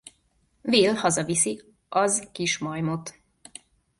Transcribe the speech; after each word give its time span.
Will 0.63 0.93
hazaviszi 0.95 1.61
az 1.89 2.27
kis 2.31 2.57
majmot. 2.57 3.19